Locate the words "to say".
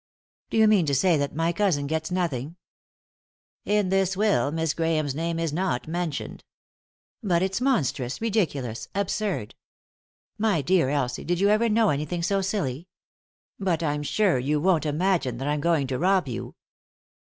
0.87-1.15